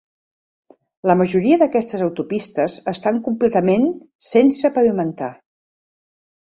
La 1.11 1.15
majoria 1.19 1.59
d'aquestes 1.63 2.03
autopistes 2.07 2.79
estan 2.95 3.21
completament 3.29 3.87
sense 4.33 4.75
pavimentar. 4.81 5.33